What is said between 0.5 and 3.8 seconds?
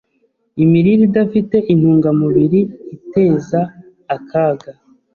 Imirire idafite intungamubiri iteza